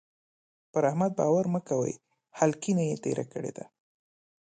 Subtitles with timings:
[0.71, 1.93] پر احمد باور مه کوئ؛
[2.39, 3.65] هلکينه يې تېره کړې ده.